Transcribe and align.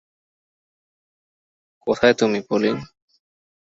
কোথায় 1.87 2.13
তুমি, 2.13 2.39
পলিন? 2.49 2.77